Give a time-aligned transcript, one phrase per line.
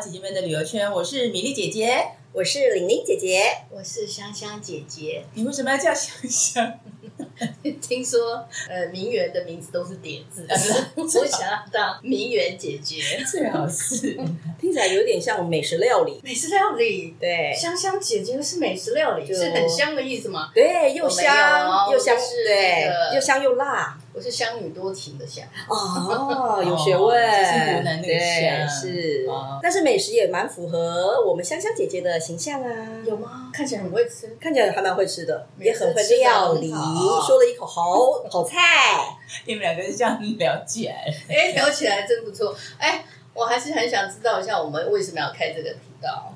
[0.00, 1.92] 姐姐们的旅游圈，我是米粒姐姐，
[2.32, 5.24] 我是玲玲姐姐，我是香香姐姐。
[5.34, 6.72] 你为什么要叫香香？
[7.82, 10.46] 听说呃，名媛的名字都是叠字，
[10.94, 14.16] 我想要当名媛姐姐，最好是
[14.60, 16.20] 听起来有点像美食料理。
[16.22, 20.52] 美食料理，对，香香姐姐是美食料理，是很香的意思吗？
[20.54, 23.98] 对，又香又香，对，又香又辣。
[24.12, 29.28] 我是湘女多情的湘哦， 有学问，是湖南那个香，是。
[29.62, 33.02] 但是美食也蛮符合我们香香姐姐的形象啊。
[33.04, 33.50] 有吗？
[33.52, 37.94] 看起来很会吃，看起来还蛮会吃的，也很会料理，说了一口好
[38.30, 38.56] 好菜。
[39.46, 43.04] 你们两个是这样聊起来， 哎，聊起来真不错，哎。
[43.34, 45.87] 我还是很想知道一下，我们为什么要开这个频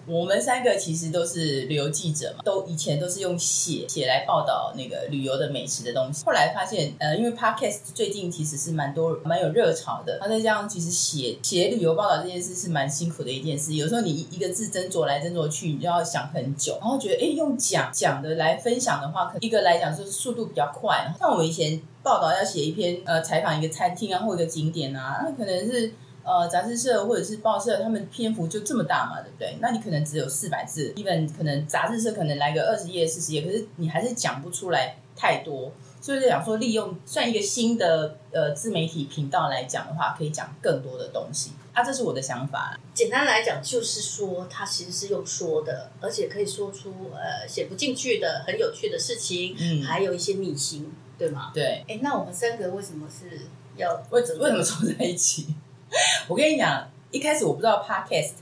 [0.07, 6.25] 我们三个其实都是旅游记者嘛，都以前都是用写写来报道那个旅游的美食的东西。
[6.25, 21.15] 后来发现，呃，因为 Podcast 最近其实是蛮多蛮有热潮的，他再加上其实写写旅游报道这件事是蛮辛苦的一件事，有时候你一个字斟酌来斟酌去，你就要想很久，然后觉得哎，用讲讲的来分享的话，可一个来讲就是速度比较快。
[21.19, 25.93] 像我们以前报道要写一篇呃采访一个餐厅啊或一个景点啊，那可能是。
[26.25, 29.57] 呃，杂志社或者是报社，他们篇幅就这么大嘛，对不对？
[29.61, 35.73] 那你可能只有四百字，，even 可能杂志社可能来个二十页、四十页，可是你还是讲不出来太多。
[36.01, 42.77] 所以就想说，利用算一个新的呃自媒体频道来讲的话，可以讲更多的东西啊，这是我的想法。
[42.93, 51.53] 简单来讲，就是说它其实是用说的，而且可以说出呃写不进去的很有趣的事情，嗯，还有一些秘辛，对吗？
[51.55, 51.85] 对。
[51.87, 53.39] 哎，那我们三个为什么是
[53.77, 55.55] 要为为什么凑在一起？
[56.29, 58.33] 我跟你讲，一开始我不知道 Podcast，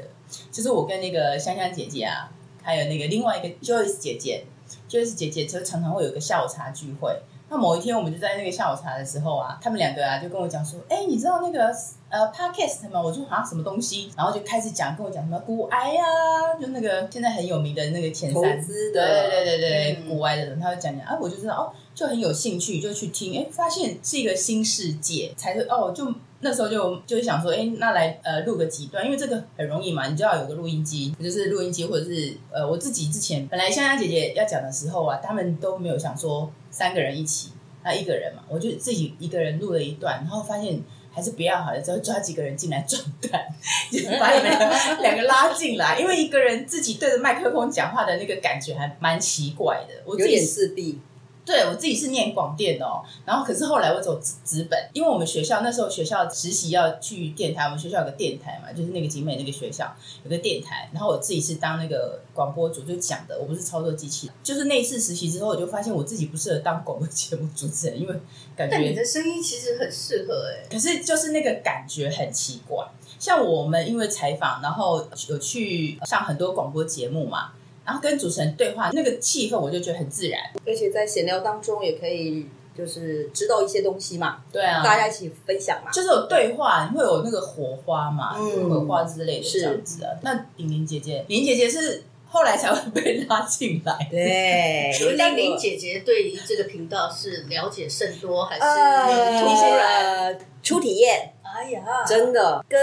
[0.53, 2.31] 就是我跟那个香香姐姐啊，
[2.63, 4.45] 还有那个另外一个 Joyce 姐姐
[4.89, 7.17] ，Joyce 姐姐就常常会有一个下午茶聚会。
[7.49, 11.75] 那某一天，我们就在那个下午茶的时候啊，他们两个啊就跟我讲说：“哎，你知道那个
[12.11, 26.13] 呃 Podcast 嘛？”我说：“啊，什么东西？”然后就开始讲，跟我讲什么股癌啊，就那个现在很有名的那个前三，对对对对股癌的人，他就讲讲，啊，我就知道哦，就很有兴趣，就去听，哎，发现是一个新世界，才是哦就。
[26.43, 37.51] 那时候就就是想说，哎，那来呃录个几段，因为这个很容易嘛，你就要有个录音机，就是录音机，或者是呃我自己之前本来香香姐姐要讲的时候啊，他们都没有想说三个人一起，
[37.85, 40.81] 那一个人嘛，我就自己一个人录了一段，然后发现
[41.13, 43.47] 还是不要好了，只要抓几个人进来壮胆，
[43.91, 44.51] 就把你们
[45.03, 51.01] 两个拉进来，因为一个人自己对着麦克风讲话的那个感觉还蛮奇怪的，我有点自闭。
[51.45, 59.93] 对，我自己是念广电哦，然后可是后来我走资本，因为我们学校那时候学校实习要去电台，我们学校有个电台嘛，就是那个景美那个学校
[60.23, 64.31] 有个电台，然后我自己是当那个广播主，就讲的，我不是操作机器。
[64.43, 68.15] 就是那次实习之后，我就发现我自己不适合当广播节目主持人，因为
[68.55, 72.87] 感觉但你的声音其实很适合哎，可是就是那个感觉很奇怪。
[73.19, 77.53] 像我们因为采访，然后有去上很多广播节目嘛。
[77.85, 82.47] 然后跟主持人对话，那个气氛我就觉得很自然，而且在闲聊当中也可以
[82.77, 84.43] 就是知道一些东西嘛。
[84.53, 90.13] 对啊，大家一起分享嘛，就是有对话，会有那个火花嘛，嗯、火花之类的这样子啊。
[90.23, 94.09] 那玲玲姐姐，玲姐姐是后来才会被拉进来。
[94.11, 101.33] 对，玲玲姐姐对于这个频道是了解甚多，还是突然初体验？
[101.43, 102.79] 哎呀，真的跟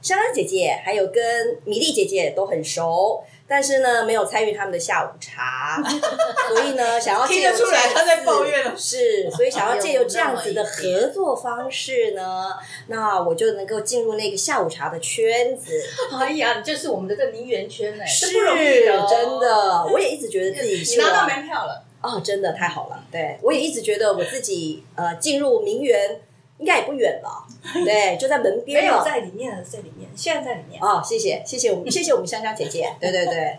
[0.00, 3.24] 香香姐姐还有跟米粒姐姐都很熟。
[3.48, 5.82] 但是呢，没有参与他们的下午茶，
[6.48, 12.52] 所以呢，想要借由这样子，听得出来他在抱怨了，是，所以想要借由这样子的合作方式呢，
[12.88, 15.82] 那我就能够进入那个下午茶的圈子。
[16.20, 21.84] 哎呀，你就是我们的这名媛圈哎，是不容易哦，真的，我也一直觉得自己是你拿到门票了。
[22.02, 26.20] 哦，真的太好了，对，我也一直觉得我自己呃进入名媛。
[26.58, 27.46] 应该也不远了，
[27.84, 28.90] 对，就在门边了。
[28.90, 30.82] 没有在里面，在里面，现在在里面。
[30.82, 32.92] 哦，谢谢，谢谢我们， 谢谢我们香香姐姐。
[33.00, 33.58] 对对对，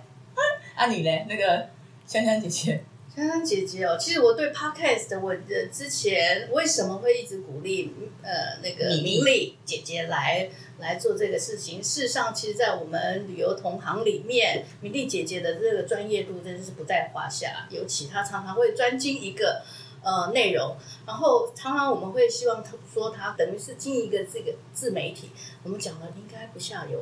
[0.75, 1.25] 啊你嘞？
[1.29, 1.69] 那个
[2.05, 2.83] 香香姐姐，
[3.15, 10.49] 香香姐姐哦，其实我对 Podcast 我的之前为什么会一直鼓励呃那个米粒姐姐来
[10.79, 11.81] 来做这个事情？
[11.81, 19.61] 事实上，其实，在我们旅游同行里面，米粒姐姐的这个专业度真的是不在话下，尤其她常常会专精一个。
[20.01, 25.29] 呃，内容，然后常常我们会希望他说他等于是经营一个这个自媒体，
[25.63, 26.99] 我们讲了应该不下有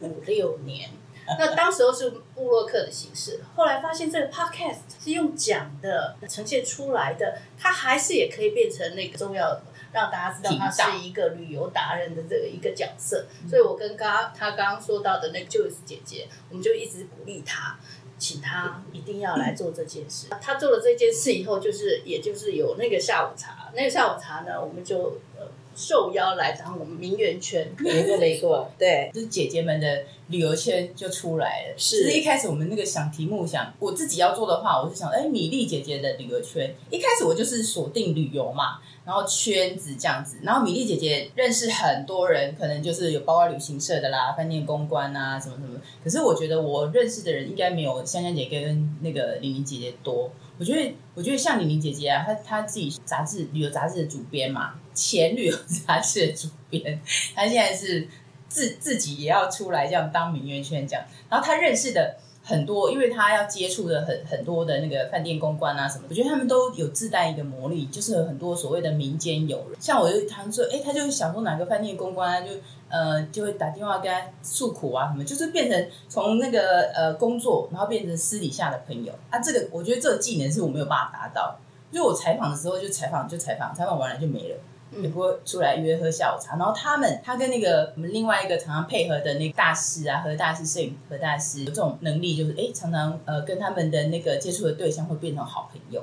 [0.00, 0.90] 五六年，
[1.38, 9.62] 那当时候是部落客的形式，后来发现这个 podcast 是用讲的呈现出来的，它还是也可以变成那个重要的，
[9.92, 17.76] 让大家知道他是一个旅游达人的这个一个角色，所以我跟刚刚他刚刚说到的那个 Joyce 姐姐，我们就一直鼓励他。
[18.20, 20.28] 请他一定要来做这件事。
[20.40, 23.72] 他做了这件事以后，就是也就是有那个下午茶。
[23.74, 31.74] 那个下午茶呢，我们就呃受邀来当我们名媛圈，没错没错， 对，就是姐姐们的旅游圈就出来了。
[31.78, 36.74] 是，就是一开始我们那个想题目想我自己要做的话，我就想，哎，米粒姐姐的旅游圈。
[36.90, 38.80] 一开始我就是锁定旅游嘛，
[39.10, 40.38] 然后圈子这样子。
[40.44, 45.76] 然后米粒姐姐认识很多人，可能就是有包括旅行社的啦、饭店公关啊什么什么。
[46.04, 50.30] 可是我觉得我认识的人应该没有香香姐跟那个玲玲姐姐多。
[50.60, 57.00] 我觉得，我觉得像玲玲姐姐啊，她她自己杂志旅游杂志的主编嘛，前旅游杂志的主编，
[57.34, 58.06] 她现在是
[58.48, 62.16] 自自己也要出来这样当名媛圈这样，然后她认识的。
[62.42, 69.80] 很多，因为他要接触的很很多的那个饭店公关啊什么，我觉得他们都有自带一个魔力，就是有很多所谓的民间友人。
[69.80, 72.52] 像我就他们说，哎，他就想说哪个饭店公关，就
[72.88, 79.38] 呃就会打电话跟他诉苦啊什么，就是变成从那个呃工作，然后变成私底下的朋友啊。
[79.38, 81.56] 这个我觉得这个技能是我没有办法达到，
[81.92, 84.56] 就我采访的时候就采访就采访，采访完了就没了。
[85.00, 96.02] 也不会出来约喝下午茶，然后他们他跟那个我们另外一个常常配合的那个大师啊，何大师摄影何大师有这种能力，就是哎常常呃跟他们的那个接触的对象会变成好朋友。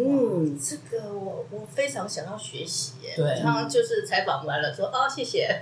[0.00, 2.92] 嗯，这个我我非常想要学习。
[3.16, 5.58] 对，常常就是采访完了说哦谢谢。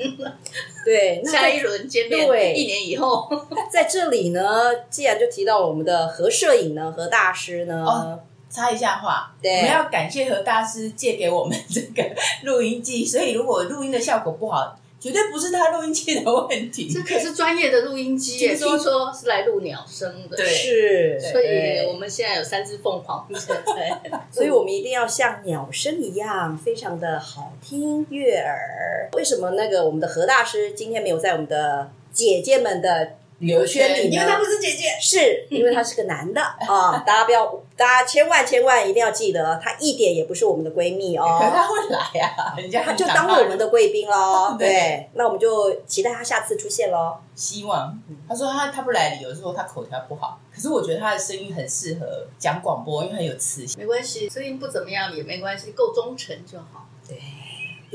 [0.84, 3.26] 对， 下一轮见面，对，一年以后
[3.73, 7.82] 在这里呢，既然就提到了我们的何摄影呢，何大师呢。
[7.82, 12.03] 哦插一下话，对，我们要感谢何大师借给我们这个
[12.45, 16.89] 录音机，所以如果录音的效果不好，绝对不是他录音机的问题。
[16.91, 21.21] 这可是专业的录音机， 听说是来录鸟声的，对，是。
[21.21, 23.29] 所以我们现在有三只凤凰
[23.77, 24.01] 在，
[24.33, 29.09] 所以我们一定要像鸟声一样，非常的好听悦耳。
[29.13, 33.17] 为什么那个我们的何大师今天没有在我们的姐姐们的？
[33.38, 36.99] 旅游圈里，因为他不是姐姐，是因为他是个男的 啊！
[37.06, 37.47] 大家不要，
[37.77, 41.38] 大家千万千万一定要记得，他一点也不是我们的闺蜜哦。
[41.38, 44.56] 可是他会来啊，人家他就当我们的贵宾喽。
[44.59, 47.19] 对，那我们就期待他下次出现喽。
[47.35, 53.79] 希望他说他他不来，理由是说他口条不好，可是我觉得他的声音很适合讲广播，因为很有磁性。
[53.79, 56.87] 没关系，声音不怎么样也没关系，够忠诚就好。
[57.06, 57.21] 对，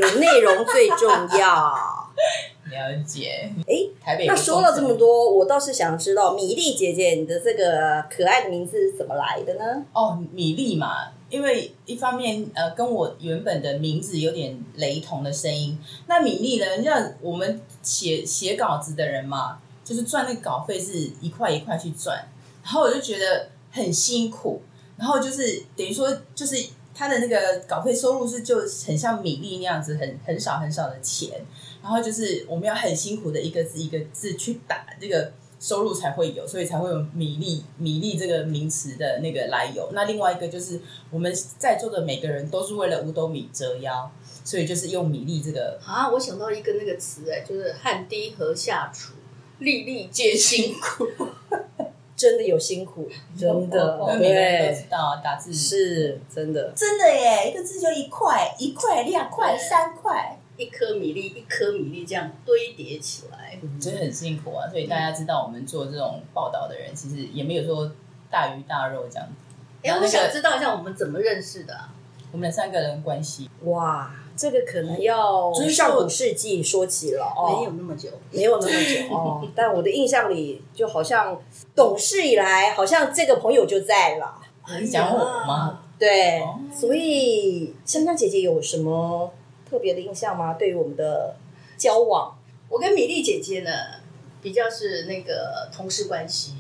[0.02, 1.10] 有内容最重
[1.40, 2.12] 要。
[2.72, 4.26] 了解，哎，台北。
[4.26, 9.84] 那说了这么多，我倒是想知道米粒姐姐，你的这个可爱的名字是怎么来的呢？
[9.92, 15.78] 哦，米粒嘛，因为一方面呃，跟我原本的名字有点雷同的声音。
[16.08, 22.26] 那米粒呢，像我们写写稿子的人嘛，就是赚那个稿费是一块一块去赚，
[22.64, 24.62] 然后我就觉得很辛苦，
[24.98, 26.56] 然后就是等于说就是
[26.94, 31.42] 他的那个稿费收入是就很像米粒那样子，很很少很少的钱。
[31.82, 39.90] 然后就是我们要很辛苦的一个字一个字去打，这个收入才会有，所以才会有米粒米粒这个名词的那个来由。
[39.94, 40.80] 那另外一个就是
[41.10, 44.12] 我们在座的每个人都是为了五斗米折腰，
[44.44, 46.10] 所以就是用米粒这个啊。
[46.12, 49.14] 我想到一个那个词哎，就是汗滴禾下土，
[49.58, 51.08] 粒粒皆辛苦，
[52.22, 60.38] 真的有辛苦，真的，每个人都知道打字是真的，真的耶，一个字就一块，一块两块三块。
[60.58, 64.70] 一颗米粒，一颗米粒这样堆叠起来，真的很辛苦啊！
[64.70, 67.92] 所以大家知道，我们做这种报道的人，其实也没有说
[68.30, 69.34] 大鱼大肉这样子。
[69.82, 71.90] 哎、欸，我想知道一下，我们怎么认识的、啊？
[72.32, 79.48] 我们的三个人关系，哇，这个可能要上古世纪说起了哦，没有那么久，没有那么久哦。
[79.56, 81.40] 但我的印象里，就好像
[81.76, 84.42] 懂事以来，好像这个朋友就在了。
[84.80, 85.84] 你讲我吗？
[86.00, 89.32] 对，哦、所以香香姐姐有什么？
[89.70, 90.56] 特别的印象吗？
[90.56, 91.36] 对于我们的
[91.78, 92.36] 交往，
[92.68, 93.70] 我跟米粒姐姐呢，
[94.42, 96.56] 比较是那个同事关系，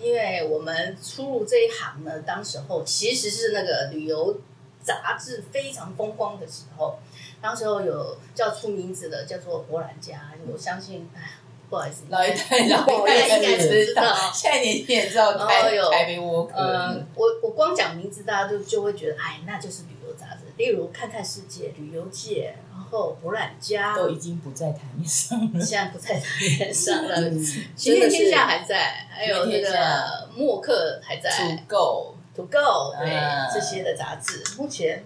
[0.00, 4.36] 因为我们出入这一行呢，当时候其实是那个旅游
[4.82, 6.98] 杂志非常风光的时候，
[7.42, 11.32] 当时候有叫出名字的叫做博览家，我相信，哎，
[11.68, 20.40] 不好意思，老一代老一代应该知道，现在年轻人知道台台北沃克，嗯，我我光讲名字，大家就就会觉得，哎，那就是旅游杂志。
[20.56, 23.96] 例如看看世界、旅游界，然后博览家。
[23.96, 26.26] 都已经不在台面上了，现在不在台
[26.58, 27.16] 面上了。
[27.74, 33.10] 行天天下还在，还有那个默克还在，To Go，To Go，对
[33.54, 35.02] 这些的杂志，目前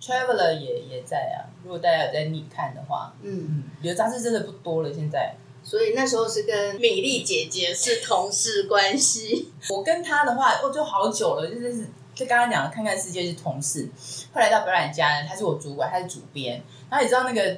[0.00, 1.46] Traveler，Traveler 也也在啊。
[1.62, 5.34] 如果大家有在逆看的话，嗯，旅游杂志真的不多了，现在。
[5.62, 9.52] 所以那时候是跟米粒姐姐是同事关系。
[9.70, 11.86] 我跟她的话，哦，就好久了，就是。
[12.14, 13.88] 就刚刚讲的，看看世界是同事，
[14.34, 16.60] 后来到表演家呢，他是我主管，他是主编。
[16.90, 17.56] 然后你知道那个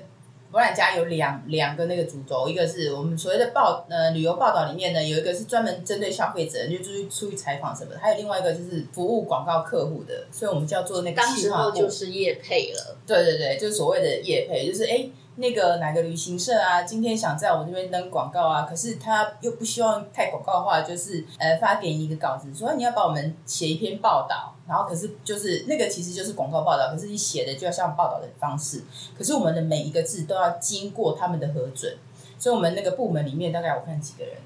[0.51, 12.97] 博览家有两两个那个主轴，一个是我们所谓的报呃旅游报道里面呢，有一个是专门针对消费者，就出去出去采访什么的，还有另外一个就是服务广告客户的，所以我们叫做那个当时候就是业配了。
[13.07, 24.55] 对对对，就是所谓的业配，就是哎那个哪个旅行社啊，今天想在我这边登广告啊，可是他又不希望太广告化，就是呃发给你一个稿子，说你要帮我们写一篇报道。
[24.71, 28.85] 然后可是就是那个其实就是广告报道，可是你写的就要像报道的方式，
[29.19, 31.93] 可是我们的每一个字都要经过他们的核准，
[32.39, 34.37] 所以我们那个部门里面大概我看几个人，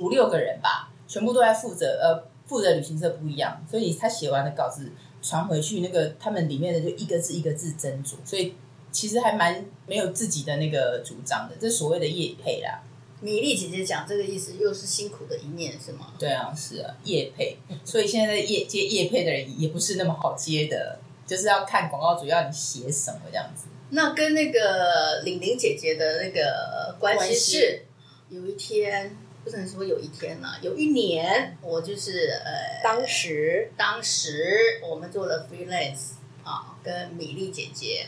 [0.00, 4.90] 五六个人吧，全部都在负责，呃，负责旅行社不一样，所以他写完的稿子
[5.20, 8.54] 传回去，那个他们里面的就一个字一个字斟酌，所以
[8.90, 12.80] 其实还蛮没有自己的那个主张的，这所谓的业配啦。
[13.20, 16.12] 米粒姐姐讲这个意思，又是辛苦的一面，是吗？
[16.18, 23.68] 对啊，是啊，业配，所以现在业接业配的人也不是那么好接的，就是要看广告主要你写什么这样子。
[23.90, 27.84] 那跟那个玲玲姐姐的那个关系是，
[28.28, 38.06] 有一天不能说有一天了，有一年我就是呃，当时当时我们做了 freelance 啊，跟米粒姐姐。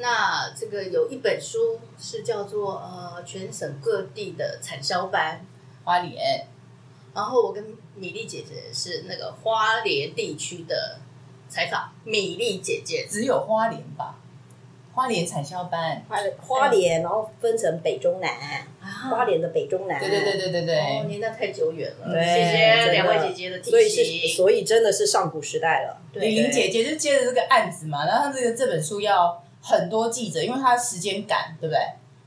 [0.00, 5.44] 那这个有一本书是叫做呃全省各地的产销班，
[5.82, 6.46] 花莲，
[7.12, 11.00] 然后我跟米粒姐姐是那个花莲地区的
[11.48, 13.08] 采访，米粒姐姐。
[13.10, 14.14] 只有花莲吧？
[14.94, 18.30] 花莲产销班，花花莲，然后分成北中南，
[18.80, 26.00] 啊、花莲的北中南，对对对对对对，哦，年代太久远了，对谢谢两位姐姐的提醒，所以是所以真的是上古时代了。
[26.12, 29.42] 李玲姐姐就接着这个案子嘛，然后这个这本书要。
[29.68, 31.80] 很多记者，因为他时间赶，对不对？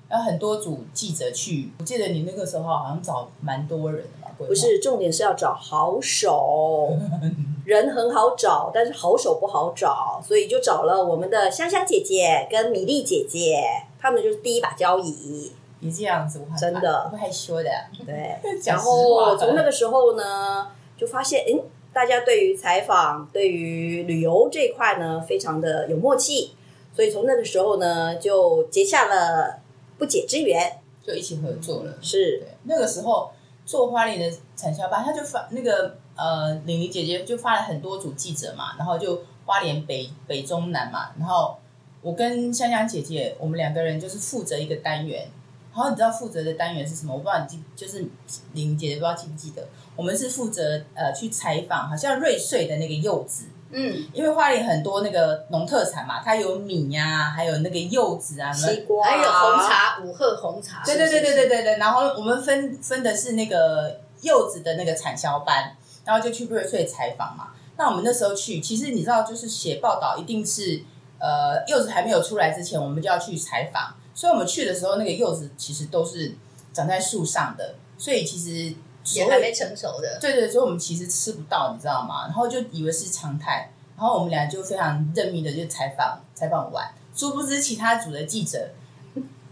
[0.07, 4.27] 然后很多组记者去，我记得你那个时候好像找蛮多人的嘛。
[4.37, 6.97] 不是，重点是要找好手，
[7.63, 13.63] 人很好找，但是好手不好找，所以就找了我们的香香姐姐跟米粒姐姐，
[13.99, 15.51] 他们就是第一把交椅。
[15.79, 17.69] 你这样子，我真的不害羞的。
[18.05, 20.67] 对，然后从那个时候呢，
[20.97, 21.59] 就发现，哎，
[21.93, 26.51] 大家对于采访、对于旅游这一块呢，非常的有默契。
[26.93, 29.59] 所以从那个时候呢，就结下了
[29.97, 31.97] 不解之缘，就一起合作了。
[32.01, 33.31] 是对，那个时候
[33.65, 41.57] 做花莲的产销班，他就发那个呃，玲玲姐姐就发了很多组记者嘛，然后就花莲北北中南嘛，然后
[42.01, 45.27] 我跟香香姐姐，我们两个人就是负责一个单元。
[45.73, 47.13] 然后你知道负责的单元是什么？
[47.13, 48.09] 我不知道你记，就是玲
[48.53, 49.65] 玲姐姐不知道记不记得？
[49.95, 53.45] 我们是负责呃去采访，好像瑞穗的那个柚子。
[53.73, 60.83] 嗯，因为花莲很多那个农特产嘛，它有米呀、啊，还有那个柚子啊，西瓜，还有红茶，五鹤红茶。
[60.83, 61.77] 对对对对对对对。
[61.77, 67.47] 然后我们分分的是那个柚子的那个产销班，然后就去瑞穗采访嘛。
[67.77, 70.83] 那我们那时候去，其实你知道，就是写报道一定是
[71.17, 73.95] 呃柚子还没有出来之前，我们就要去采访。
[74.13, 76.35] 所以我们去的时候，那个柚子其实都是
[76.73, 78.75] 长在树上的，所以其实。
[79.13, 82.25] 也还没成熟的，对对，所以我们其实吃不到，你知道吗？
[82.25, 88.69] 然后就以为是常态，然后我们俩就非常认命的就采访，采访完，殊不知其他组的记者，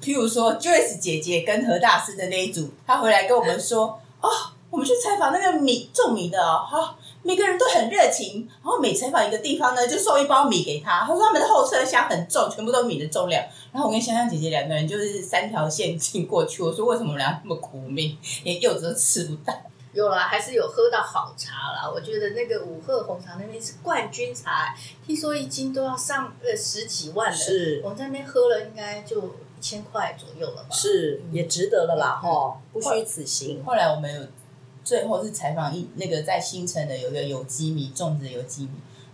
[0.02, 4.30] 譬如说 Joyce 姐姐跟何大师的那一组，他回来跟我们说，哦，
[4.70, 6.99] 我们去采访那个米种米的哦，好。
[7.22, 11.02] 每个人都很热情，然后每采访一个地方呢，就送一包米给他。
[11.02, 13.44] 他说他们的后车厢很重，全部都米的重量。
[13.74, 16.64] 然后我跟香香姐姐两个人就是三条线进过去。
[16.64, 19.54] 我说为什么我们俩那么苦命，连柚子都吃不到？
[19.92, 21.92] 有啦，还是有喝到好茶啦。
[21.94, 24.74] 我觉得那个五鹤红茶那边是冠军茶，
[25.06, 27.38] 听说一斤都要上呃十几万的。
[27.38, 30.70] 是，我们在那边喝了应该就一千块左右了吧？
[30.72, 33.64] 是，也值得了啦，哈、嗯，不虚此行。
[33.66, 34.22] 后来我们有。
[34.90, 38.72] 最后是采访一那个在新城的有一个有机米种植的有机米，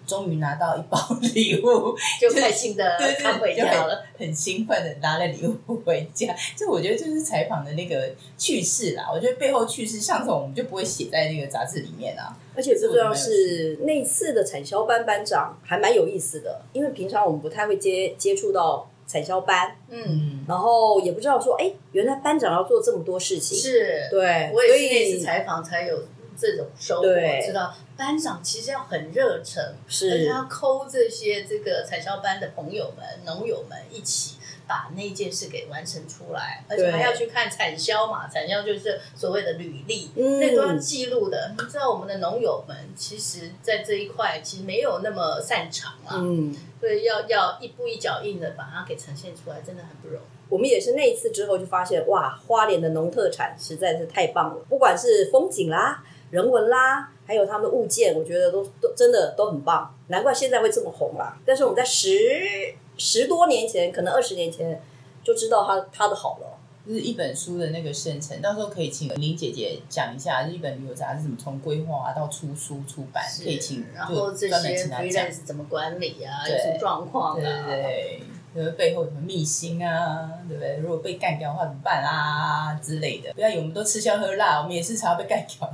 [0.08, 6.34] 终于拿到一包 礼物，就开心的扛回家了，很兴奋的拿了礼物回家。
[6.56, 12.34] 就我觉得就是采访的那个趣事啦，我觉得背后趣事像这种我们就不会写在那个杂志里面啊。
[12.56, 18.90] 而且最重要是那次的产销班班长还蛮有意思的，因为平常我们不太会接接触到。
[19.08, 26.06] 产销班，嗯，然后也不知道说，哎，原来班长要做这么多事情，是，对，我也是那次采访才有
[26.38, 27.06] 这种收获，
[27.46, 34.36] 知道班长其实要很热诚，是，而且要抠这些这个彩销班的朋友们、农友们一起。
[34.68, 41.54] 把那件事给完成出来，而且还要去看产销嘛，产销就是所谓的履历，嗯、那都要记录的。
[41.58, 50.26] 你知道我们的农友们，其实，在这一块其实没有那么擅长啊，嗯，所以要要一步一脚印的把它给呈现出来，真的很不容易。
[50.50, 61.38] 我们也是那一次之后就发现，哇，花莲的农特产实在是太棒了，不管是风景啦、人文啦，还有他们的物件，我觉得都都真的都很棒，难怪现在会这么红啦。
[61.46, 62.76] 但是我们在十。
[62.98, 64.82] 十多年前，可能二十年前，
[65.24, 66.60] 就知道他他的好了。
[66.88, 78.22] 就是一本书的那个生成，到时候可以请林姐姐讲一下日本旅游杂志怎么从规划到出书出版，可以请然后这些 freelance 怎么管理啊，有什么状况啊，对
[78.54, 80.78] 对对，背后有什么秘辛啊，对不对？
[80.78, 83.34] 如果被干掉的话怎么办啊之类的？
[83.34, 85.68] 不要以为我们都吃香喝辣，我们也是常常被干掉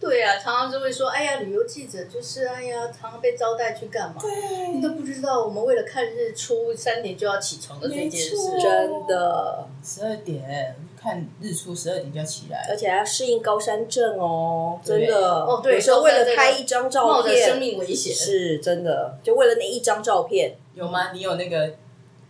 [0.00, 0.08] 的。
[0.08, 4.16] 对啊，常常就会说，哎呀，旅游记者就是，哎呀，常常被招待去干嘛？
[4.20, 15.14] 对，你都不知道，我们为了看日出，三点就要起床的这件事，真的，十二点看日出，十二点就要起来，而且还要适应高山症哦，真的。
[15.44, 21.12] 哦，对，有时候为了拍一张照片，冒着生命危险，是真的，就为了那一张照片，有吗？
[21.12, 21.70] 你有那个？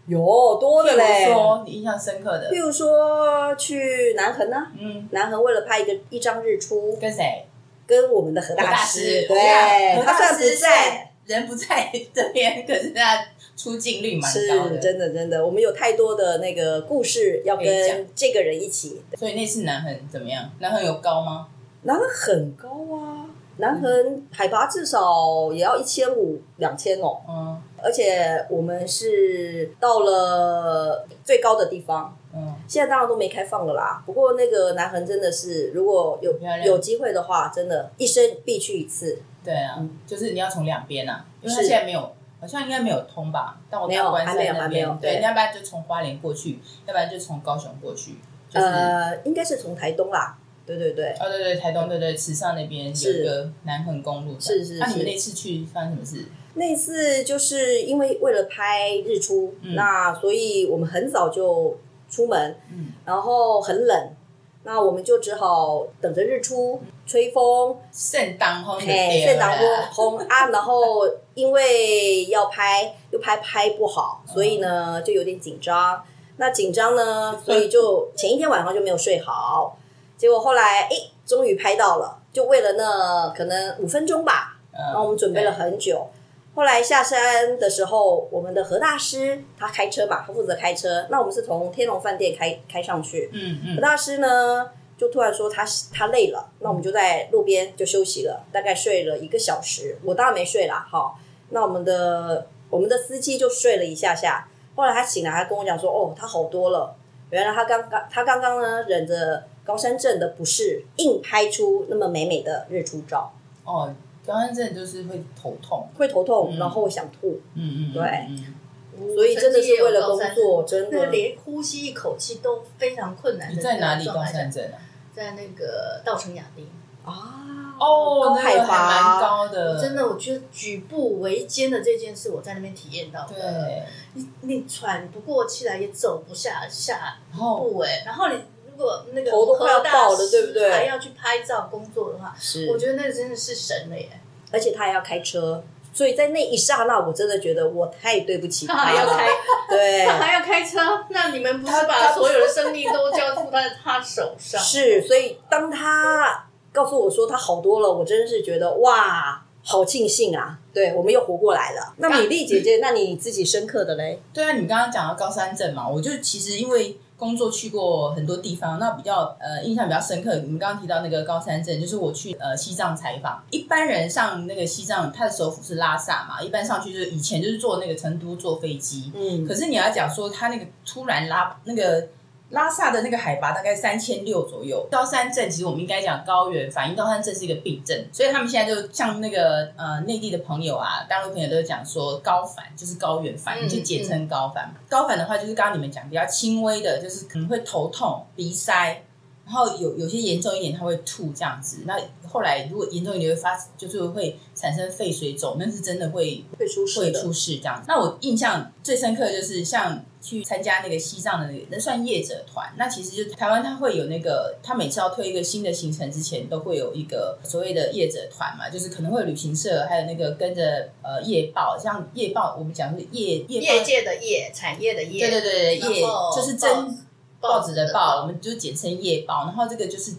[0.06, 0.18] 有
[0.60, 1.24] 多的嘞。
[1.26, 7.46] 比如说你印象深刻的，譬如说去南横呢，嗯，南横为了拍一个一张日出，跟谁？
[7.90, 15.44] 跟我们的何大师，对，他算不在，人不在这边，可是他出镜率蛮高的，真的真的。
[15.44, 20.48] 我们有太多的那个故事要跟这个人一起，所以那次南横怎么样？
[20.60, 21.48] 南横有高吗？
[21.82, 32.16] 南横很高啊，南横海拔至少也要一千五两千哦，嗯，而且我们是到了最高的地方。
[32.32, 34.02] 嗯，现在当然都没开放了啦。
[34.06, 36.32] 不过那个南横真的是，如果有
[36.64, 39.20] 有机会的话，真的，一生必去一次。
[39.44, 42.00] 对啊，嗯、就是你要从两边啊，因为它现在没有，
[42.40, 43.58] 好像应该没有通吧？
[43.68, 44.96] 但我没有，还没有，还没有。
[45.00, 48.16] 对，要不然就从花莲过去，要不然就从高雄过去。
[48.48, 50.38] 就是、呃，应该是从台东啦。
[50.64, 51.10] 对对对。
[51.18, 54.38] 哦，对对，台东，对对，池上那边有一个南横公路。
[54.38, 54.78] 是是是。
[54.78, 56.26] 那、啊、你们那次去发生什么事？
[56.54, 61.76] 那次就是因为为了拍日出，嗯、那所以我们很早就。
[62.12, 62.56] 出门，
[63.04, 64.16] 然后很冷，
[64.64, 69.56] 那我们就只好等着日出，吹风，圣诞风，嘿，圣诞
[69.94, 70.48] 风啊！
[70.48, 76.02] 然后因为要拍，又拍拍不好，所以呢就有点紧张。
[76.38, 79.78] 那紧张呢，所以就前一天晚上就没有睡好。
[80.16, 86.10] 结果后来，哎，终于拍到了，就为了那可能五分钟吧，然后我们准备了很久。
[86.52, 91.06] 后来下山的时候，我们的何大师他开车嘛，他负责开车。
[91.08, 93.30] 那我们是从天龙饭店开开上去。
[93.32, 93.76] 嗯嗯。
[93.76, 99.96] 何大师呢，就突然说他他累了，那我们就在路边就休息了，大概睡了一个小时。
[100.04, 101.18] 我当然没睡啦，好。
[101.50, 104.48] 那我们的我们的司机就睡了一下下。
[104.74, 106.94] 后来他醒来，他跟我讲说：“哦，他好多了。
[107.30, 113.32] 原来他刚刚他刚刚呢，忍着高山症的不适，硬拍出那么美美的日出照。”
[113.64, 113.94] 哦。
[114.30, 117.40] 高山症就是会头痛，会头痛，然后想吐。
[117.54, 123.52] 嗯嗯，对，所以真的是为了工作，真的连呼吸一口气都非常困难。
[123.52, 124.78] 你在哪里高山症啊？
[125.12, 126.64] 在那个稻城亚丁
[127.04, 129.80] 啊，哦，高海拔，蛮高的。
[129.80, 133.26] 真的，我觉得举步维艰的这件事，我在那边体验到。
[133.28, 133.82] 对，
[134.14, 138.40] 你你喘不过气来，也走不下下步哎，然后你。
[138.72, 140.70] 如果那个头都快要爆了，对不对？
[140.70, 144.08] 还要去拍照工作的话，是我觉得那真的是神了耶！
[144.50, 148.74] 而且他还要开车，所以在那一刹那，我真的觉得我太对不起他。
[148.74, 149.28] 他 还要开，
[149.68, 150.78] 对，他还要开车，
[151.10, 154.60] 那你们不是把所有的生命都交付在他手上？
[154.60, 160.58] 是，所以当他告诉我说他好多了，我真的是觉得哇，好庆幸啊！
[160.72, 161.94] 对，我们又活过来了。
[161.98, 164.20] 那米粒姐姐，那你自己深刻的嘞？
[164.32, 166.98] 对啊，你刚刚讲到高山镇嘛，我就其实因为。
[167.20, 170.36] 工作去过很多地方，那比较呃印象比较深刻。
[170.36, 173.44] 你们刚刚提到那个高山镇，就是我去呃西藏采访。
[173.50, 179.12] 一般人上那个西藏，它的首府是拉萨嘛，一般上去就是以前就是坐那个成都坐飞机。
[179.14, 182.08] 嗯，可是你要讲说，它那个突然拉那个。
[182.50, 194.74] 拉萨的那个海拔大概三千六左右，高山症其实我们应该讲高原反应高山症是一个病症，所以他们现在就像那个呃内地的朋友啊，大陆朋友都讲说高反就是高原反应，就简称高反。
[194.88, 199.02] 高反的话就是刚刚你们讲比较轻微的，就是可能会头痛、鼻塞。
[199.46, 201.78] 然后有有些严重一点，他会吐这样子。
[201.84, 207.86] 那后来如果严重一点，会发就是会产生肺水肿，那是真的会会出事会出事这样子。
[207.88, 212.72] 那我印象最深刻的就是像去参加那个西藏的那个，那算业者团。
[212.76, 226.02] 那其实就台湾他会有那个，他每次要推一个新的行程之前，都会有一个所谓的业者团嘛，就是可能会有旅行社，还有那个跟着呃业报，像业报我们讲是业业业界的业，产业的业，对对对对业
[226.34, 226.98] 就是真。
[227.42, 229.46] 报纸的报，我们就简称业报。
[229.46, 230.12] 然后这个就是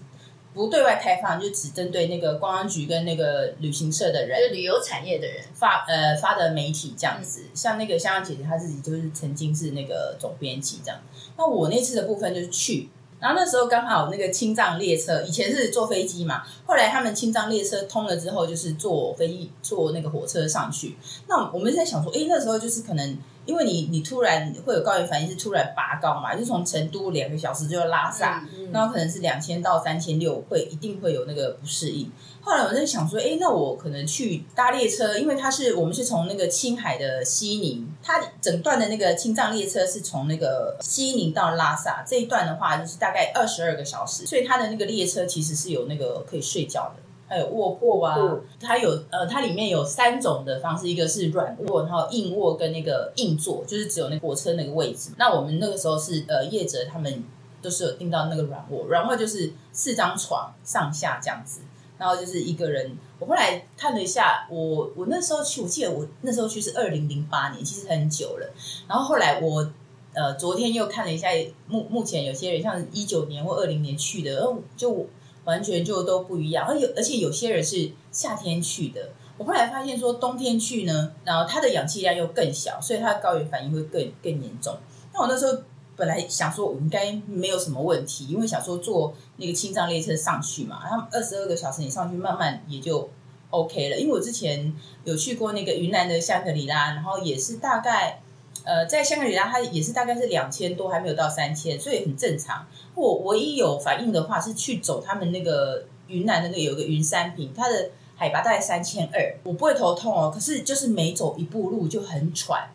[0.54, 7.42] 不对外开放，就只针对那个公安局跟那个旅行社的人，就旅游产业的人发呃发的媒体这样子。
[7.44, 11.00] 嗯、像那个香香姐姐，她自己就是曾经是那个总编辑这样。
[11.38, 20.98] 那我那次的部分就是去，然后那时候刚好那个青藏列车，以前是坐飞机嘛，后来他们青藏列车通了之后，就是坐飞机坐那个火车上去。
[21.28, 23.18] 那我们在想说，哎，那时候就是可能。
[23.46, 32.12] 因为你你突然会有高原反应，是突然拔高嘛，就从成都两个小时就要拉萨，嗯嗯、然后可能是两千到三千六，会一定会有那个不适应。
[32.44, 47.04] 后来我在想说，哎，那我可能去搭列车，因为它是我们是从那个青海的西宁，它整段的那个青藏列车是从那个西宁到拉萨这一段的话，就是大概二十二个小时，所以它的那个列车其实是有那个可以睡觉的。
[47.32, 55.12] 还有卧铺啊，嗯、它有呃，它里面有三种的方式，一个是软卧，然后硬卧跟那个硬座，就是只有那火车那个位置。
[55.18, 57.24] 那我们那个时候是呃业者他们
[57.62, 61.62] 都是有订到那个软卧，软卧就是四张床上下这样子，
[61.98, 62.98] 然后就是一个人。
[63.18, 68.54] 我后来看了一下，我我那时候去，我记得我那时候去是二零零八年，其实很久了。
[68.90, 69.72] 然后后来我
[70.14, 71.30] 呃昨天又看了一下，
[71.68, 75.08] 目目前有些人像一九年或二零年去的，哦就。
[75.44, 79.10] 完全就都不一样，而有而且有些人是夏天去的。
[79.38, 84.78] 我后来发现说，冬天去呢，然后它的氧气量又更小，所以它的高原反应会更更严重。
[85.14, 85.58] 那我那时候
[85.96, 93.10] 本来想说，我应该没有什么问题，因为想说坐那个青藏列车上去嘛，他们二十二个小时你上去，慢慢也就
[93.50, 93.98] OK 了。
[93.98, 94.72] 因为我之前
[95.06, 98.22] 有去过那个云南的香格里拉，然后也是大概。
[98.64, 102.68] 呃，在香格里拉，它也是大概是两千多，还没有到三千，所以很正常。
[102.94, 112.70] 我唯一有反应的话，是去走他们那个云南的那个有个云山坪，它的海拔大概三千二，我不会头痛哦，可是就是每走一步路就很喘，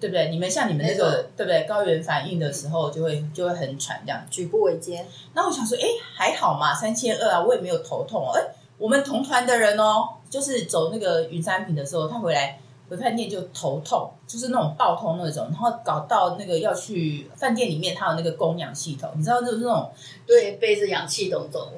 [0.00, 0.30] 对不对？
[0.30, 1.64] 你们像你们那个对不对？
[1.64, 5.06] 高原反应的时候就会就会很喘，这样举步维艰。
[5.34, 8.32] 那我想说，哎，还好嘛，三千二啊，我也没有头痛哦。
[8.34, 8.42] 哎，
[8.78, 12.58] 我们同团的人哦，就是走那个云山坪的时候，他回来。
[12.90, 19.88] 回饭店就头痛，就是那种爆痛那种，然后搞到那个要去饭店里面，它有那个供氧系统，你知道就是那种
[20.26, 21.70] 对背着氧气筒走，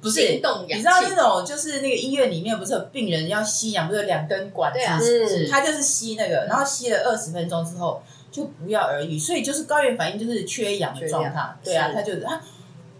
[0.00, 0.40] 不是
[0.76, 8.02] 你知道那种就是那个医院里面不是有病人要吸氧，不是有两根管子，他就是吸那个，然后吸了二十分钟之后
[8.32, 12.40] 就不药而愈，所以就是高原反应就是缺氧的状态，对啊，他就是他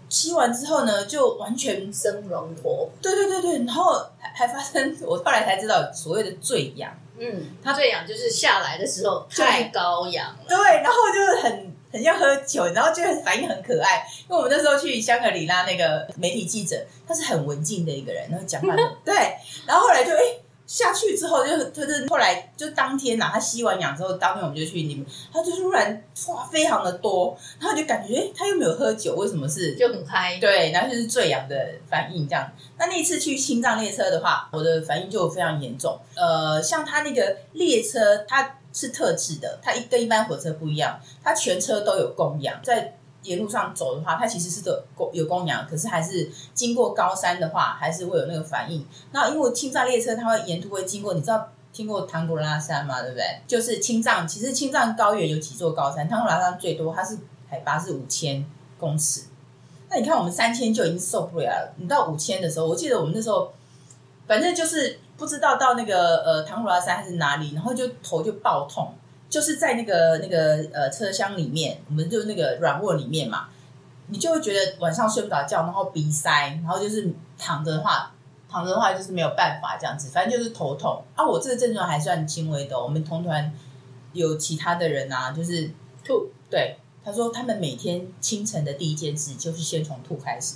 [0.08, 6.92] 吸完之后呢就完全生龙活，对对对对，然后还还发生，我后来才知道所谓的醉氧。
[7.18, 14.06] 嗯，他最痒就是下来的时候太高扬了，对，然后就是很很像喝酒，然后就反应很可爱。
[14.28, 18.74] 因为我们那时候去香格里拉，那个媒体记者他是很文静的一个人，然后讲话
[19.04, 19.14] 对，
[19.66, 20.18] 然后后来就哎。
[20.18, 30.38] 诶下去之后就，就他是后来就当天呐、啊，他吸完氧之后，当天我们就去里面，他就突然哇，非常的多，然后就感觉哎，他又没有喝酒，为什么是就很嗨？
[30.40, 31.56] 对，然后就是醉氧的
[31.88, 32.50] 反应这样。
[32.78, 35.98] 那那次去青藏列车的话，我的反应就非常严重。
[36.16, 42.96] 呃，像他那个列车，它是特制的，它一跟一般火车不一样，它全车都有供氧，在。
[43.26, 48.86] 沿路上走的话，它其实是有供有供氧，可是还是经过高山的话，还是会有那个反应。
[49.12, 53.02] 那因为青藏列车它会沿途会经过，你知道听过唐古拉山吗？
[53.02, 53.24] 对不对？
[53.46, 57.18] 就是青藏，其实青藏高原有几座高山，唐古拉山最多，它是
[57.50, 58.44] 海拔是五千
[58.78, 59.24] 公尺。
[59.90, 63.52] 那你看我们三千就已经受不了了，你到五千的时候，我记得我们那时候，
[64.26, 68.92] 反正就是不知道到那个呃唐古拉山还是哪里，然后就头就爆痛。
[69.28, 73.48] 就是在那个那个呃车厢里面，我们就那个软卧里面嘛，
[74.06, 76.30] 你就会觉得晚上睡不着觉，然后鼻塞，
[76.62, 78.14] 然后就是躺着的话，
[78.48, 81.26] 躺着的话就是没有办法这样子，反正就是头痛啊。
[81.26, 83.52] 我这个症状还算轻微的，我们同团
[84.12, 85.70] 有其他的人啊，就是
[86.04, 90.54] 吐，对，他说他们每天清晨的第一件事就是先从吐开始。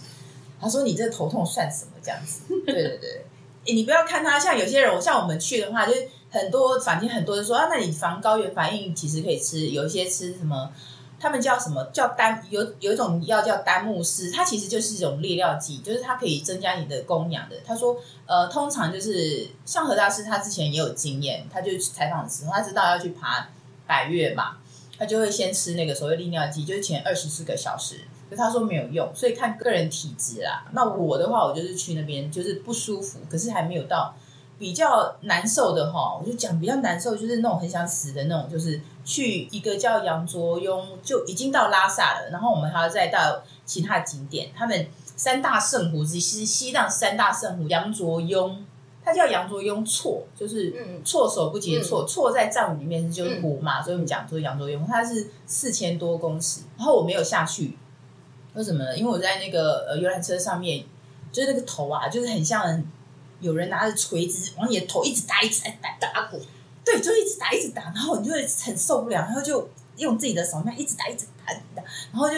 [0.60, 2.42] 他说你这头痛算什么这样子？
[2.64, 3.24] 对对对，
[3.66, 6.08] 诶，你不要看他像有些人，像我们去的话就是。
[6.30, 10.72] 很多坊间很多人说啊，那你防高原反应其实可以吃，有一些吃什么，
[11.18, 17.56] 他们叫什么叫丹，有有一种药叫丹木斯，它其实就是一种利尿剂，就是它可以增加你的供氧的。
[17.64, 23.48] 他说，呃，通常就是像何大师他之前也有经验，他就采访的时候，他知道要去爬
[23.86, 24.58] 百岳嘛，
[24.96, 30.64] 他就会先吃那个所谓利尿剂，就是前二十四个小时，可他说没有用，所以看个人体质啦。
[30.72, 34.14] 那我的话，我就是去那边就是不舒服，可是还没有到。
[34.60, 44.50] 比较难受的哈，我就讲比较难受，就是那种很想死的那种，就是去一个叫羊卓雍，就已经到拉萨了，然后我们还要再到其他景点。
[44.54, 48.62] 他们三大圣湖之一，其实西藏三大圣湖，羊卓雍，
[49.02, 57.78] 他叫羊卓雍措，就是措手不及的措，措、嗯、在藏语里面就是湖嘛，嗯、所以我们讲说羊卓雍，它是四千多公尺，然后我没有下去，
[58.52, 58.94] 为什么呢？
[58.94, 60.84] 因为我在那个呃游览车上面，
[61.32, 62.84] 就是那个头啊，就是很像。
[63.40, 66.40] 有人拿着锤子往你的头一直打，一直打打鼓，
[66.84, 71.52] 对，就一直打，一直打，然后你就会很受不了，然后就用自己的手那一直打，一直打，
[72.12, 72.36] 然后就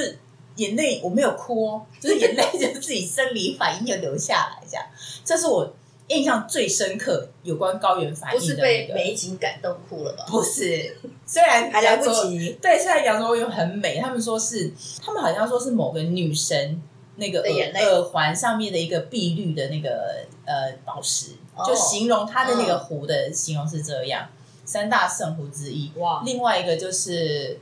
[0.57, 4.85] 眼泪，我没有哭哦，就是眼泪就是自己生理反应就流下来，这样，
[5.25, 5.75] 这是我
[6.09, 8.55] 印象最深刻有关高原反应的、那个。
[8.55, 10.27] 不是被美景感动哭了吧？
[10.29, 16.83] 不是，虽然还来不及，对，虽然羊卓雍很美，他们说是，他们好像说是某个女神
[17.17, 25.93] 那个耳耳环上面的一个碧绿的那个呃宝石，哦、就形容它的那个湖的形容是这样，嗯、三大圣湖之一。
[25.97, 27.61] 哇，另外一个就是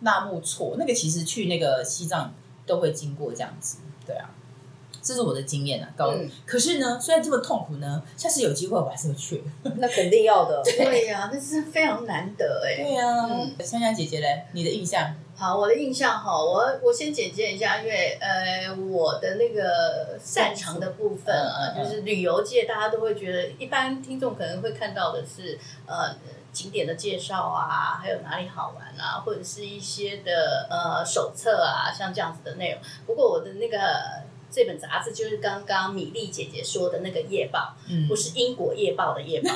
[0.00, 2.34] 纳木错，那个其实去那个西藏
[2.66, 4.30] 都会经过这样子，对啊。
[5.08, 6.08] 这是我的经验啊，高。
[6.10, 9.42] 嗯、可是呢，虽然这么痛苦呢，下次有机会我还是会去。
[9.62, 10.60] 那肯定要的。
[10.76, 12.82] 对呀、啊，那是非常难得哎。
[12.82, 13.04] 对呀、
[13.64, 15.14] 香香姐姐嘞，你的印象？
[15.34, 26.14] 好，我的印象哈，我我先简介一下，因为呃，我的那个擅长的部分啊，嗯、就是旅游界，大家都会觉得，一般听众可能会看到的是呃
[26.52, 32.80] 景点的介绍啊，还有哪里好玩啊，或者是一些的呃手册啊，像这样子的内容。
[33.06, 34.27] 不过我的那个。
[34.50, 39.50] 这本杂志就是刚刚米粒姐姐说的那个夜报，嗯、不是英国夜报的夜报，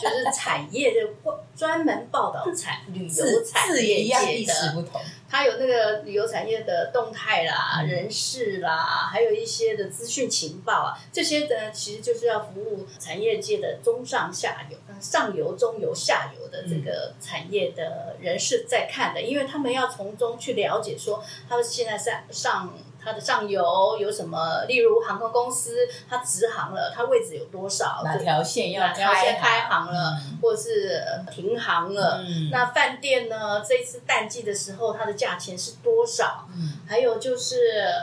[0.00, 1.08] 就是产业的
[1.56, 4.84] 专门报道产旅游产业界的。
[5.28, 22.72] 它有那个旅游产业的动态啦、嗯、人事啦，还有一些的资讯情报啊，这些呢其实就是要服务产业界的中上下游、上游、中游、下游的这个产业的人士在看的，嗯、因为他们要从中去了解说，他们现在在上。
[23.04, 24.64] 它的上游有什么？
[24.66, 25.76] 例如航空公司，
[26.08, 28.02] 它直航了，它位置有多少？
[28.04, 32.22] 哪条线要哪条线开航了，嗯、或者是停航了？
[32.26, 33.62] 嗯、那饭店呢？
[33.62, 36.46] 这一次淡季的时候，它的价钱是多少？
[36.56, 37.56] 嗯、还有就是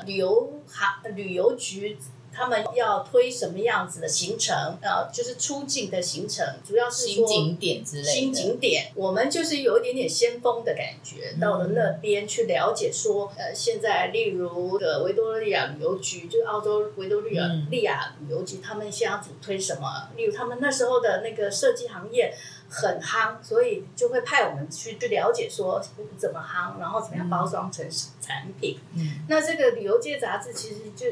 [0.06, 1.98] 旅游航旅游局。
[2.34, 4.78] 他们要推什么样子的行程？
[4.82, 8.10] 呃，就是出境的行程，主要是新景点之类的。
[8.10, 20.10] 新景点，我们就是有一点点先锋的感觉，到了那边去了解说，呃，现在例如的维多利亚旅游局，就是澳洲维多利亚利亚旅游局，他们现在要主推什么？
[20.16, 22.34] 例如他们那时候的那个设计行业
[22.70, 25.82] 很夯，所以就会派我们去去了解说
[26.18, 27.86] 怎么夯，然后怎么样包装成
[28.22, 28.80] 产品。
[28.96, 31.08] 嗯，那这个旅游界杂志其实就。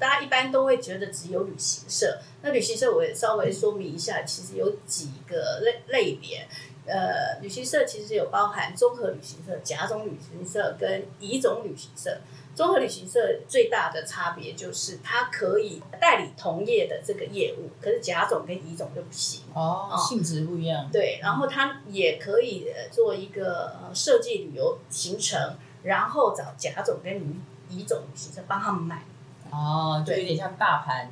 [0.00, 6.48] 大家一般都会觉得只有旅行社，那旅行社我也稍微说明一下，其实有几个类类别。
[6.86, 12.18] 呃，旅行社其实有包含综合旅行社、甲种旅行社跟乙种旅行社。
[12.52, 20.88] 综合旅行社最大的差别就是它可以代理同业的这个业务，可是甲种跟乙种就不行哦，性质不一样。
[20.90, 27.36] 对，然后它也可以做一个呃设计旅游行程，然后找甲种跟乙
[27.68, 29.04] 乙种旅行社帮他们买。
[29.50, 31.08] 哦，就有点像大盘。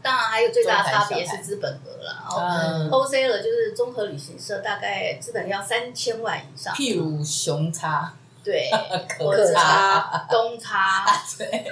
[0.00, 2.24] 当然，还有最大的差别是资本额了。
[2.38, 6.72] 嗯，wholesaler 就是综合旅行社，大概资本要三千万以上。
[6.74, 8.12] 譬如熊叉，
[8.44, 8.70] 对，
[9.08, 11.04] 可叉、东叉，
[11.36, 11.64] 对，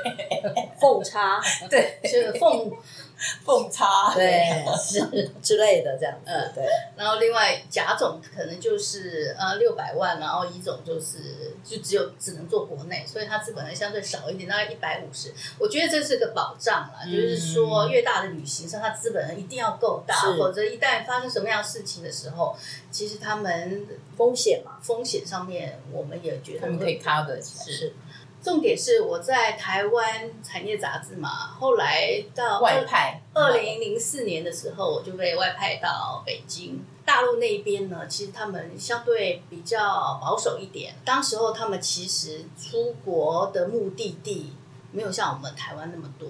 [0.80, 1.40] 凤叉，
[1.70, 2.70] 对，就是凤。
[3.44, 6.66] 凤叉对是之类的这样子，嗯对。
[6.96, 15.33] 然后另外甲种可能就是呃六百万，然后乙种就是就只有只能做国内，所以它资本呢相对少一点，大概一百五十。
[15.59, 22.55] 我觉得这是个保障啦，嗯、就是说越大的旅行社，它资本呢一定要够大，否则一旦发生什么样的事情的时候，
[22.90, 27.64] 其实他们风险嘛，风险上面我们也觉得他们可以 cover 起来。
[27.64, 27.94] 是。
[28.46, 31.28] 重点是我在台湾产业杂志嘛，
[31.59, 36.80] 后来到外派，二零零四年的时候，我就被外派到北京。
[37.04, 40.94] 大陆那边呢，其实他们相对比较保守一点。
[41.04, 44.52] 当时候他们其实出国的目的地
[44.92, 46.28] 没有像我们台湾那么多。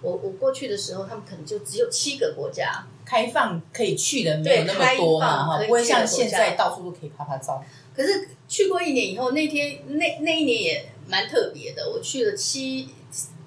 [0.00, 7.60] 我我过去的时候，他们可能就只有七个国家开放可以去的，没有那么多嘛，不会像现在到处都可以拍拍照。
[7.92, 10.88] 可是去过一年以后，那天那那一年也。
[11.08, 12.90] 蛮特别的，我去了七，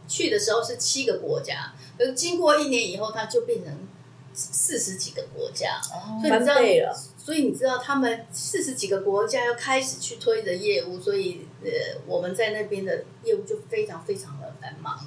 [0.08, 3.88] 去的时候是七个国家，而经过一年以后，它就变成
[4.34, 11.69] 四十几个国家，哦、所以你知道，所以你知道他们四十几个国家要开始去推的业务，所以呃，
[12.08, 15.00] 我们在那边的业务就非常非常的繁忙。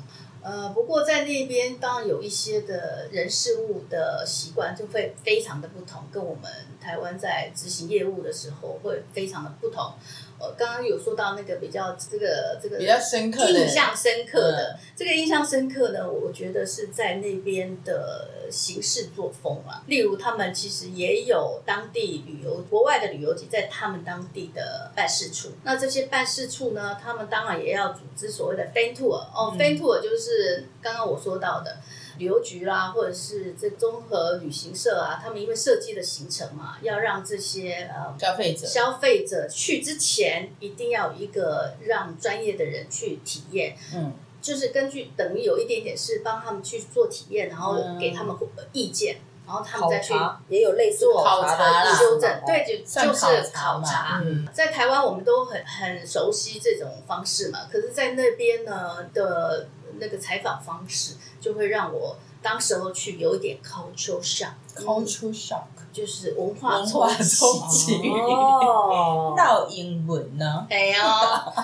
[0.42, 9.94] 呃，不过在那边当然有一些的人事物的习惯就会非常的不同，跟我们台湾在执行业务的时候会非常的不同。
[10.38, 19.82] 呃，刚刚有说到那个比较这个这个比较深刻、印象深刻的这个印象深刻呢，我觉得是在那边的行事作风啊。
[19.86, 25.52] 例如，他们其实也有当地旅游国外的旅游局在他们当地的办事处。
[25.62, 31.76] 那这些办事处呢，他们当然也要组织所谓的 fan tour 哦，fan tour 就是刚刚我说到的。
[32.18, 38.66] 旅游局啦，或者是这综合旅行社啊，他们因为设计的行程嘛，要让这些呃消费者。
[38.66, 48.36] 消费者去之前，一定要有一个让专业的人去体验，嗯，就是根据等于有一点点是帮他们去做体验，然后给他们
[48.72, 49.16] 意见。
[49.16, 50.14] 嗯然后他们再去
[50.48, 54.22] 也有类似考察的修正，对，就就是考察。
[54.24, 59.68] 嗯，在台湾我们都很很熟悉这种方式嘛，可是，在那边呢的
[59.98, 67.08] 那个采访方式，就会让我当时候去有一点 culture shock，culture shock 就是文化冲
[67.68, 68.08] 击。
[68.08, 70.66] 哦，闹英文呢？
[70.70, 71.54] 哎呀。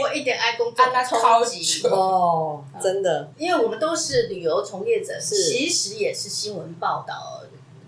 [0.00, 1.84] 我一点爱工作冲击。
[1.88, 5.34] 哦，真的，因为我们都是旅游从业者，是。
[5.34, 7.40] 其实也是新闻报道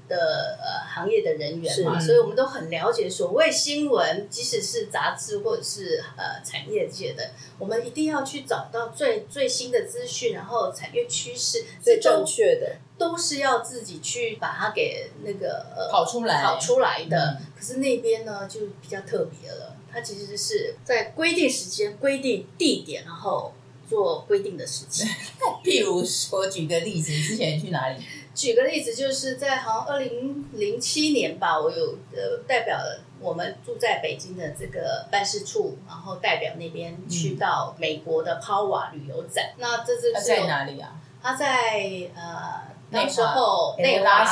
[0.08, 17.40] 的呃行业的人员嘛，所以我们都很了解所谓新闻，即使是杂志或者是呃产业界的，我们一定要去找到最最新的资讯，然后产业趋势最正确的，都是要自己去把它给那个呃跑出来跑出来的。
[17.58, 19.74] 可是那边呢，就比较特别了。
[19.90, 23.54] 它其实是在规定时间、规定地点，然后
[23.88, 25.08] 做规定的事情。
[25.64, 27.96] 譬如说，举个例子，之前去哪里？
[28.36, 32.78] 举个例子，就是在好像二零零七年吧，我有呃代表
[33.18, 39.46] 我们住在北京的这个办事处，然后代表那边去到美国的抛瓦旅游展。
[39.56, 41.00] 嗯、那这次是在哪里啊？
[41.22, 41.80] 他在
[42.14, 44.24] 呃那时候内华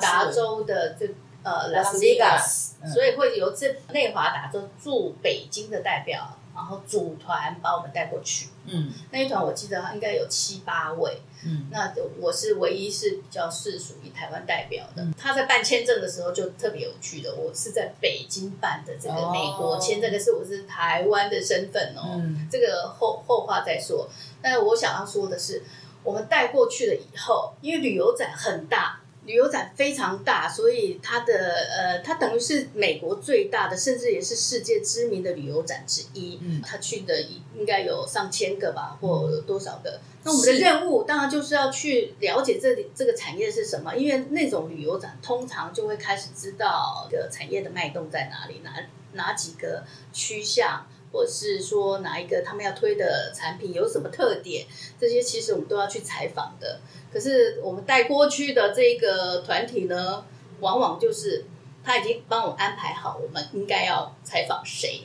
[0.00, 1.08] 达州的这。
[1.42, 8.48] 呃，拉斯维加斯，所以会由这内华达州驻北京的代表，然后组团把我们带过去。
[8.66, 11.22] 嗯，那一团我记得应该有七八位。
[11.42, 15.02] 嗯，那我是唯一是比较是属于台湾代表的。
[15.02, 22.02] 嗯、他在办签证的时候就特别有趣的，我是在北京办的这个美国签证，可是我是台湾的身份哦。
[22.16, 24.06] 嗯，这个后后话再说。
[24.42, 25.62] 但是我想要说的是，
[26.04, 28.99] 我们带过去了以后，因为旅游展很大。
[29.26, 36.38] 旅游展非常大，所以它的呃，它等于是美国最大的，甚至也是世界知名的旅游展之一。
[36.42, 37.20] 嗯，他去的
[37.54, 39.90] 应该有上千个吧，或多少个？
[39.90, 48.72] 嗯、那我们的任务当然就是要去了解这里这个产业是什么，因为那种旅游展通常就会开始知道这个产业的脉动在哪里，哪
[49.12, 50.86] 哪几个趋向。
[51.12, 54.66] 或是说哪一个他们要推的产品有什么特点，
[54.98, 56.80] 这些其实我们都要去采访的。
[57.12, 60.24] 可是我们带过去的这个团体呢，
[60.60, 61.44] 往往就是
[61.82, 65.02] 他已经帮我安排好我们应该要采访谁，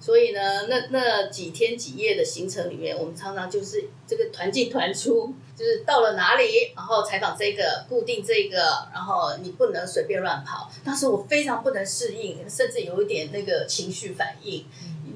[0.00, 10.68] 所以呢，那那几天几夜的行程里面，我们常常就是这个团进团出，就是到了哪里，然后采访这个，固定这个，然后你不能随便乱跑。
[10.84, 14.66] 当时我非常不能适应，甚至有一点那个情绪反应。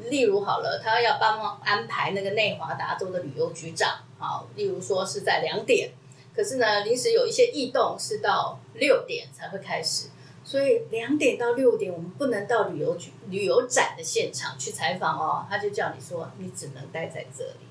[0.09, 5.91] 例如好了，他要帮忙安排那个内华达州的旅游局长，好，例如说是在两点，
[6.35, 10.09] 可是呢，临时有一些异动，是到六点才会开始，
[10.45, 17.67] 所以两点到六点我们不能到旅游局旅游展的现场去采访哦，他就叫你说你只能待在这里，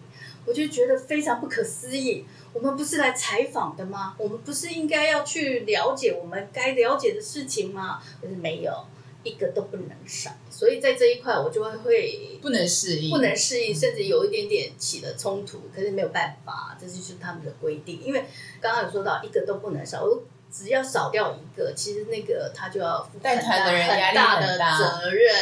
[0.45, 4.15] 我就觉得非常不可思议，我们不是来采访的吗？
[4.17, 8.02] 我们不是应该要去了解我们该了解的事情吗？
[8.21, 8.86] 可是没有。
[9.28, 15.62] 一个都不能少，所以在这一块我就会会不能适应，不能适应，甚至有一点点起了冲突。
[15.76, 18.02] 可是没有办法，这就是他们的规定。
[18.04, 18.26] 因为
[18.62, 25.36] 刚刚有说到一个都不能少，我只要少掉一个，其实那个他就要负很大很大的责任。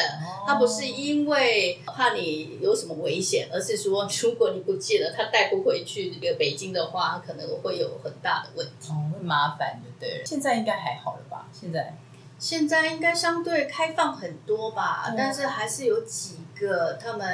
[0.47, 10.23] 他不是因为怕你有什么危险，而是说如果你不见了，他带不回去这个北京的话，可能会有很大的问题，哦，会麻烦，对不对？
[10.25, 11.47] 现在应该还好了吧？
[11.53, 11.95] 现在。
[12.37, 17.25] 现在应该相对开放很多吧，嗯、但是还是有几个他们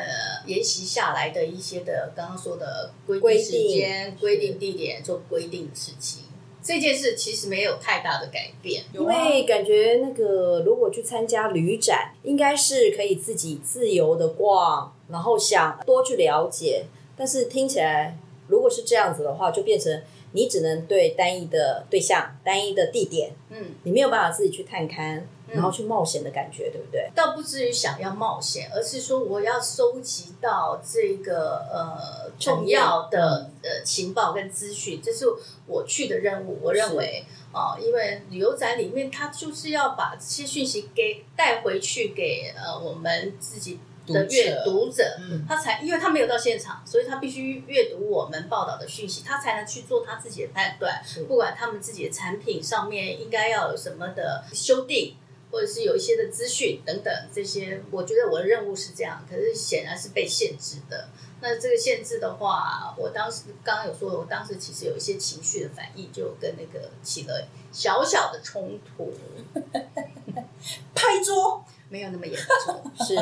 [0.46, 6.26] 沿袭下来的一些的刚刚说的规定时间、规定地点做规定的事情。
[6.64, 16.86] 这件事其实没有太大的改变，因为感觉那个如果去参加旅展，应该是可以自己自由的逛，然后想多去了解。
[17.18, 18.16] 但是听起来，
[18.48, 20.02] 如果是这样子的话，就变成。
[20.34, 27.12] 你只能对单一的对象、单一的地点，嗯，你没有办法自己去探勘，嗯、然后去冒险的感觉，对不对？
[27.13, 35.26] 倒不至于想要冒险，而是说我要收集到这个呃重要的呃情报跟资讯，这是
[35.67, 36.60] 我去的任务。
[36.62, 43.80] 我认为哦、呃，因为旅游展里面，它就是要把这些讯息给带回去给呃我们自己。
[44.08, 51.02] 的阅读者，嗯、他才因为他没有到现场，所以他必须阅读我们报道的讯息，他才能去做他自己的判断。
[51.28, 55.16] 不管他们自己的产品上面应该要有什么的修订，
[55.52, 61.10] 或者是有一些的资讯等等这些，我觉得我的任务是这样，可是显然是被限制的。
[61.42, 69.12] 那这个限制的话，我当时刚刚有说，我当时其实有一些情绪的反应，就跟那个起了小小的冲突，
[70.96, 71.64] 拍桌。
[71.89, 73.16] 没有那么严重， 是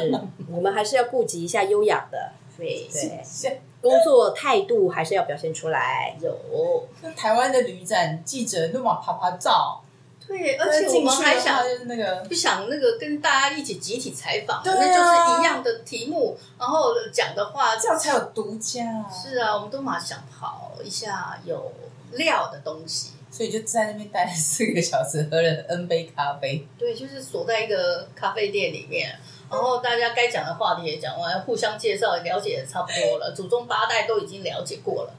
[0.48, 3.62] 我们还是要顾及一下优雅的， 对对。
[3.82, 6.16] 工作态度还是要表现出来。
[6.22, 9.82] 有，台湾的旅展记者都嘛拍拍照。
[10.30, 18.84] 对，而且我们还想那个不想那个跟大家一起集体采访，对啊，那就是一样的题目，然后讲的话这样才有独家。
[19.12, 21.74] 是啊，我们都嘛想跑一下有
[22.12, 26.68] 料的东西，所以就在那边待了四个小时，喝了 N 杯咖啡。
[26.78, 29.10] 对，就是锁在一个咖啡店里面，
[29.50, 35.14] 然后大家该讲的话题也讲完，互相介绍了解的差不多了，祖宗八代都已经了解过了，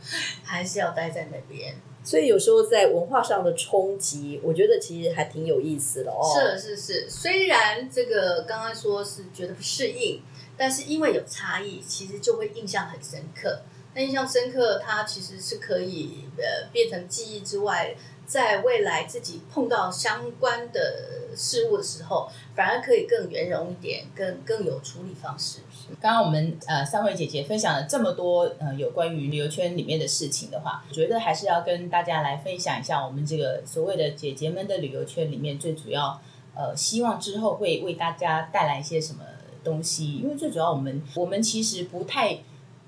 [0.44, 1.74] 还是要待在那边。
[2.02, 6.20] 所以有时候在文化上的冲击，我觉得其实还挺有意思的哦。
[6.34, 10.22] 是是是，虽然这个刚刚说是觉得不适应，
[10.56, 13.60] 但是因为有差异，其实就会印象很深刻。
[13.94, 17.94] 那印象深刻，它其实是可以呃变成记忆之外。
[18.26, 25.58] 在未来自己碰到相关的事物的时候，反而可以更圆融一点，更更有处理方式。
[26.00, 36.20] 刚刚我们呃三位姐姐分享了这么多呃有关于旅游圈里面的事情的话，觉得还是要跟大家来分享一下我们这个所谓的姐姐们的旅游圈里面最主要
[36.54, 39.20] 呃希望之后会为大家带来一些什么
[39.64, 42.38] 东西，因为最主要我们我们其实不太。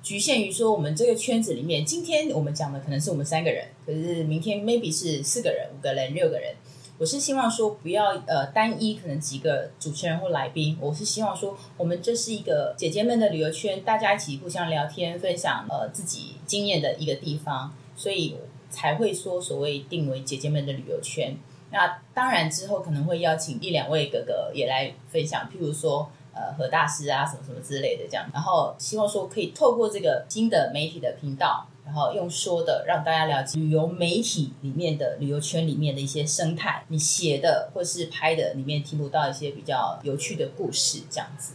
[0.03, 6.53] 局限于说，我们这个圈子里面，今天我们讲的可能是我们三个人，可是明天 maybe 是四个人、五个人、六个人。
[6.99, 10.79] 我是希望说，不要呃单一，可能几个主持人或来宾。
[10.81, 18.37] 我是希望说，我们这是一个姐姐们的旅游圈，大家一起互相聊天、分享呃自己经验的一个地方，所以
[18.71, 21.37] 才会说所谓定为姐姐们的旅游圈。
[21.71, 26.11] 那当然之后可能会邀请一两位哥哥也来分享，譬如说。
[26.35, 41.55] 呃，何大师啊，什么什么之类的，这样，然后希望说可以透过这个新的媒体的频道，然后用说的让大家了解旅游媒体里面的旅游圈里面的一些生态，你写的或是拍的里面听不到一些比较有趣的故事，这样子，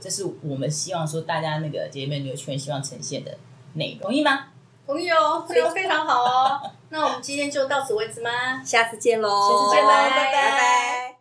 [0.00, 3.38] 这是我们希望说大家那个姐妹旅游圈希望呈现的
[3.74, 4.46] 内容，同意吗？
[4.86, 6.70] 同意哦，非常非常好哦。
[6.88, 8.64] 那我们今天就到此为止吗？
[8.64, 10.32] 下次见喽，下次见喽，拜拜。
[10.32, 11.19] 拜拜。